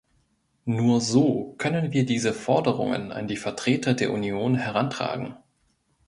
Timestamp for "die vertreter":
3.27-3.93